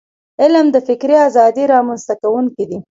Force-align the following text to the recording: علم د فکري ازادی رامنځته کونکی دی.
علم 0.41 0.65
د 0.71 0.77
فکري 0.87 1.17
ازادی 1.27 1.63
رامنځته 1.73 2.13
کونکی 2.21 2.63
دی. 2.69 2.77